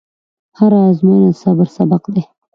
هره 0.57 0.79
ازموینه 0.89 1.29
د 1.33 1.37
صبر 1.41 1.67
سبق 1.77 2.03
دی. 2.13 2.23